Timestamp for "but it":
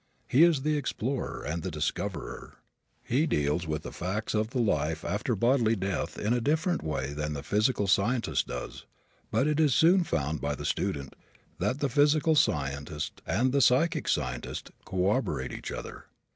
9.29-9.59